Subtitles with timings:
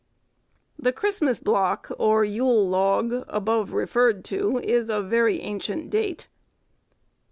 [0.79, 6.27] The Christmas block or Yule log, above referred to, is of very ancient date.